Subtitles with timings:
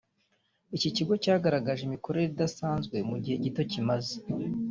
[0.75, 4.15] iki kigo cyagaragaje imikorere idasanzwe mu gihe gito kimaze